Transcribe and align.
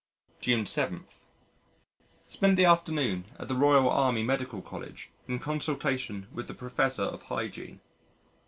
June 0.39 0.65
7. 0.65 1.05
Spent 2.27 2.55
the 2.55 2.65
afternoon 2.65 3.25
at 3.37 3.47
the 3.47 3.53
Royal 3.53 3.87
Army 3.87 4.23
Medical 4.23 4.59
College 4.63 5.11
in 5.27 5.37
consultation 5.37 6.25
with 6.33 6.47
the 6.47 6.55
Professor 6.55 7.03
of 7.03 7.21
Hygiene. 7.21 7.81